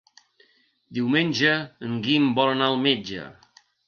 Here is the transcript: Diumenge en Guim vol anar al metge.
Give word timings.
Diumenge 0.97 1.51
en 1.87 1.93
Guim 2.07 2.25
vol 2.39 2.49
anar 2.55 2.71
al 2.71 2.79
metge. 2.87 3.27